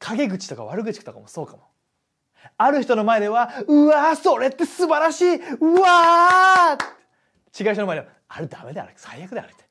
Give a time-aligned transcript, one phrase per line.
[0.00, 1.62] 陰口とか悪口とかもそうかも。
[2.56, 9.64] ある人の前ではうわーそれって素晴らしいうわー違う人の前ではあれダメだあれ最悪だあれって。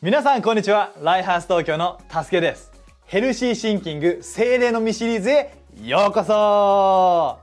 [0.00, 0.92] 皆さんこんにちは。
[1.00, 2.72] ライハース東京のたすけです。
[3.04, 5.54] ヘルシーシンキング精霊の実シリーズへ
[5.84, 7.38] ようこそ。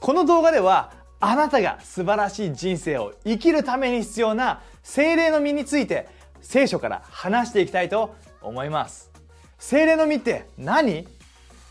[0.00, 6.08] この動画ではあなたが素晴らしい人生を生きるために必要な精霊の実について
[6.40, 9.10] 聖書から話していきたいと思います。
[9.58, 11.08] 精霊の実って何？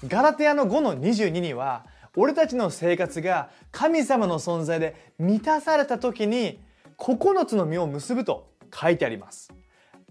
[0.07, 6.59] ガラテアの5の22には俺たちの生活が神様の存在で満たされた時に
[6.97, 9.53] 9つの実を結ぶと書いてあります。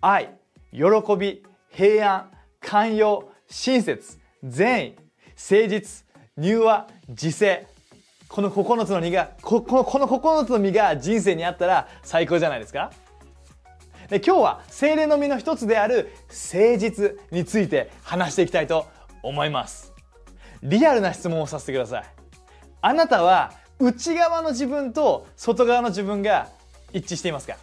[0.01, 0.31] 愛
[0.73, 0.81] 喜
[1.19, 2.31] び平安
[2.61, 4.97] 寛容親切善意
[5.37, 6.05] 誠実
[6.39, 7.67] 柔和自制。
[8.29, 12.93] この9つの実がここのこの9つの実が人生にあったら最高じゃないですか？
[14.09, 18.87] で今日は精霊の実の一つである誠実について話していきたいと
[19.23, 19.93] 思います。
[20.63, 22.05] リアルな質問をさせてください。
[22.83, 26.49] あなたは内側の自分と外側の自分が
[26.93, 27.57] 一致していますか？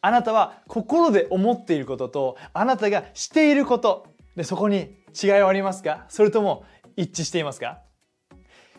[0.00, 6.04] あなたは心で思っていることとあなたがしていることでそこに違いはありますか？
[6.08, 6.64] それとも
[6.96, 7.80] 一致していますか？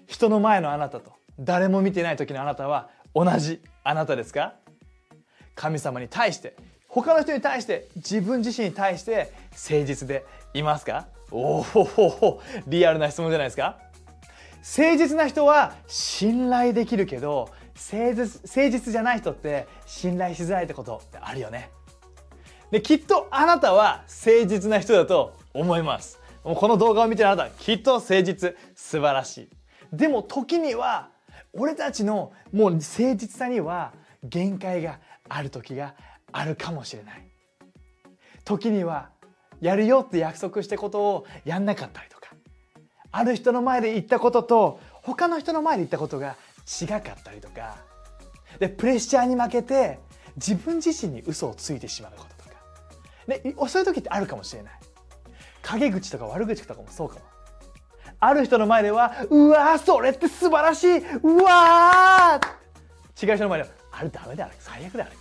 [0.07, 4.53] 人の前のあなたと誰も見てない時のあなたは同じあなたですか？
[5.55, 6.55] 神様に対して
[6.87, 11.07] 他の人に対して自分自身に対して誠実でいますか？
[11.31, 13.77] おおリアルな質問じゃないですか？
[14.77, 21.69] 誠実な人は信頼できるけど誠実誠実じゃない人って信頼しづらいってことってあるよね。
[22.71, 26.19] できっとあなたは誠実な人だと思います。
[26.43, 29.49] もうこの動画を見てるあなたきっと誠実素晴らしい。
[29.95, 31.09] でも時には
[31.53, 32.81] 俺たちのもう誠
[33.15, 33.93] 実さには
[34.23, 35.95] 限界がある時が
[36.31, 37.23] あるかもしれない。
[38.43, 39.09] 時には
[39.61, 42.29] やるよって約束したことをやんなかったりとか。
[43.11, 46.35] ある人の前で言ったことと他の人の前で言ったことが
[46.81, 47.77] 違かったりとか。
[48.59, 49.99] でプレッシャーに負けて
[50.35, 52.55] 自分自身に嘘をついてしまうこととか。
[53.27, 54.73] でそういう時ってあるかもしれない。
[55.61, 57.21] 陰口とか悪口とかもそうかも。
[58.19, 62.39] ある人の前ではうわそれって素晴らしいうわ
[63.21, 65.15] 違う人の前ではあれダメだあれ最悪だあれ。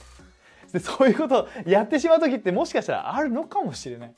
[0.72, 4.14] でそういうことをやってしまう時ってもしかしたらあるのかもしれない。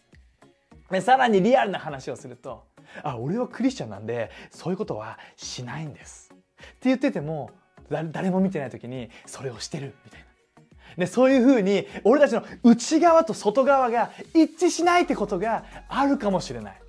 [0.91, 2.65] でさらにリアルな話をすると
[3.03, 6.33] あ俺はクリスチャンなんでそういうことはしないんです。
[6.33, 7.51] って言ってても
[7.91, 10.27] 誰も見てない時にそれをしてるみたいな。
[10.97, 16.81] でそういうふうに俺たちの内側と外側が一致しないってことがあるかもしれない。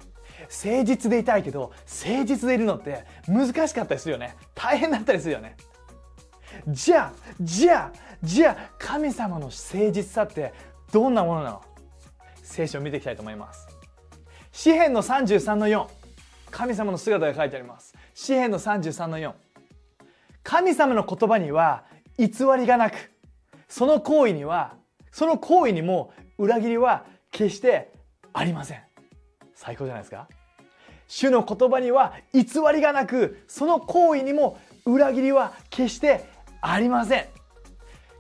[0.50, 4.36] 誠実でいたいけど誠実でいるのって難しかったりするよね。
[4.56, 5.58] 大変だったりするよね。
[6.70, 10.54] じゃあじゃあじゃあ神様の誠実さって
[10.92, 11.62] どんなものなの？
[12.44, 13.68] 聖書を見ていきたいと思います。
[14.52, 15.86] 詩篇の33の4
[16.50, 17.94] 神様の姿が書いてあります。
[18.14, 19.34] 詩篇の33の4
[20.44, 21.84] 神様の言葉には
[22.18, 22.96] 偽りがなく
[23.68, 24.76] その行為には
[25.12, 27.92] その行為にも裏切りは決して
[28.34, 28.82] ありません。
[29.54, 30.28] 最高じゃないですか？
[31.08, 36.26] 主の言葉には偽りがなくその行為にも裏切りは決して
[36.62, 37.26] ありません。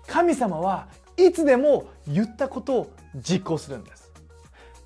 [0.07, 0.87] 神様は
[1.17, 4.11] いつでも言ったことを実行するんです。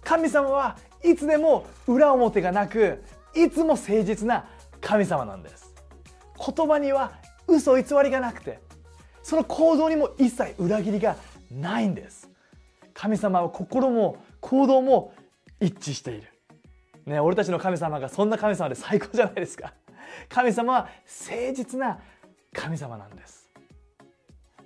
[0.04, 3.04] 神様はいつでも裏表がなく
[3.36, 4.46] いつも誠実な
[4.80, 5.74] 神様なんです。
[6.38, 7.14] 言葉には
[7.48, 8.60] 嘘偽りがなくて
[9.22, 11.16] その行動にも一切裏切りが
[11.52, 12.30] ないんです。
[12.94, 15.14] 神様は心も行動も
[15.60, 16.28] 一致している。
[17.06, 19.74] ね、俺たちの神様がそんな神様で最高じゃないですか。
[20.30, 20.90] 神様は
[21.28, 22.00] 誠実な
[22.54, 23.50] 神様なんです。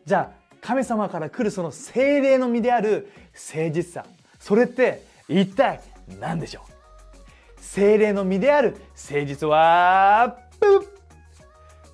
[0.06, 4.06] じゃあ神様から来るその精霊の実である誠実さ
[4.40, 5.80] それって一体
[6.20, 6.72] 何でしょう？
[7.62, 10.38] 精霊の実である誠実は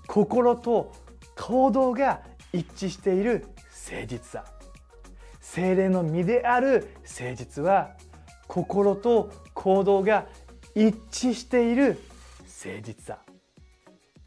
[0.07, 0.94] 心と
[1.38, 3.47] 行動が一致している
[3.89, 4.45] 誠実さ。
[5.39, 7.92] 精霊の実である誠実は
[8.48, 10.25] 心と行動が
[10.75, 12.00] 一致している
[12.41, 13.19] 誠実さ。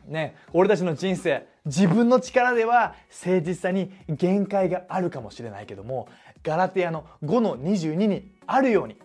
[0.07, 2.95] ね俺たちの人生自分の力では
[3.25, 6.09] 誠実さに限界があるかもしれないけども
[6.43, 8.97] ガラテヤの5の22にあるように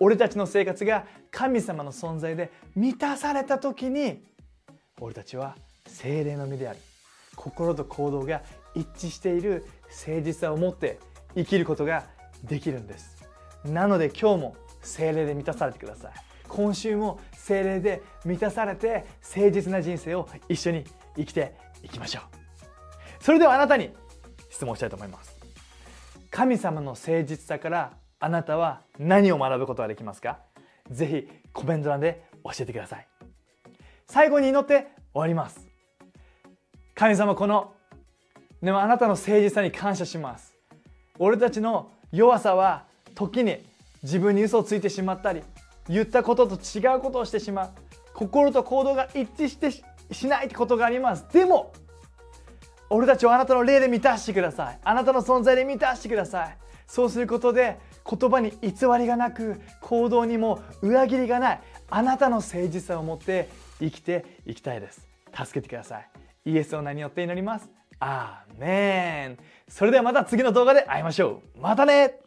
[0.00, 4.24] 俺たちの生活が神様の存在で満たされた時に
[5.00, 5.56] 俺たちは
[5.86, 6.78] 精霊の身である
[7.36, 8.42] 心と行動が
[8.74, 9.64] 一致している
[10.06, 10.98] 誠実さを持って
[11.36, 12.04] 生きることが
[12.44, 13.24] できるんです。
[13.64, 16.12] なので今日も精霊で満たされてください。
[16.52, 20.84] 今週も精霊で満たされて誠実な人生を一緒に
[21.16, 22.22] 生きていきましょう。
[23.24, 23.88] それではあなたに
[24.50, 25.34] 質問したいと思います。
[26.30, 30.40] 神様の誠実さからあなたは何を学ぶことができますか？
[30.90, 33.06] ぜひコメント欄で教えてください。
[34.06, 35.66] 最後に祈って終わります。
[36.94, 37.72] 神様この
[38.62, 40.52] でもあなたの誠実さに感謝します。
[41.18, 42.84] 俺たちの弱さは
[43.14, 43.64] 時に
[44.02, 45.42] 自分に嘘をついてしまったり
[45.88, 47.70] 言ったことと違うことをしてしまう。
[48.14, 49.70] 心と行動が一致して
[50.12, 51.26] しないってことがあります。
[51.32, 51.72] でも
[52.90, 54.78] 俺たちをあなたの霊で満たしてください。
[54.84, 56.56] あなたの存在で満たしてください。
[56.86, 65.08] そうすることで言葉に偽りがなく行動にも裏切りがないあなたの誠実さを持って生きていきたいです。
[65.34, 66.08] 助けてください。
[66.44, 67.70] イエスの名によって祈ります。
[67.98, 69.38] アーメン。
[69.68, 71.60] それではまた次の動画で会いましょう。
[71.60, 72.21] またね。